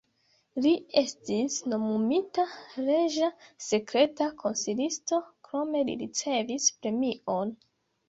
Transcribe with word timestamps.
Li 0.65 0.69
estis 1.01 1.57
nomumita 1.73 2.47
reĝa 2.89 3.31
sekreta 3.67 4.31
konsilisto, 4.43 5.23
krome 5.45 5.87
li 5.93 6.01
ricevis 6.05 6.71
premion. 6.83 7.59